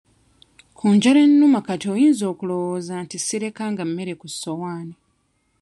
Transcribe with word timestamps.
Ku 0.77 0.85
njala 0.95 1.19
ennuma 1.27 1.59
kati 1.67 1.85
oyinza 1.93 2.23
okulowooza 2.33 2.93
nti 3.03 3.17
sirekanga 3.25 3.83
mmere 3.87 4.13
ku 4.21 4.27
ssowaani. 4.33 4.95